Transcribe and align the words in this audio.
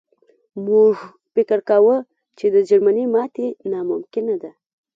موږ 0.67 0.93
فکر 1.33 1.59
کاوه 1.69 1.97
چې 2.37 2.45
د 2.53 2.55
جرمني 2.69 3.05
ماتې 3.13 3.47
ناممکنه 3.71 4.35
ده 4.41 4.51